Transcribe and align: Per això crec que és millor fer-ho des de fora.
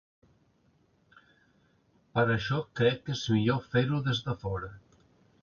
Per 2.15 2.23
això 2.37 2.63
crec 2.81 2.99
que 3.11 3.15
és 3.19 3.23
millor 3.35 3.61
fer-ho 3.77 4.01
des 4.09 4.25
de 4.31 4.37
fora. 4.47 4.73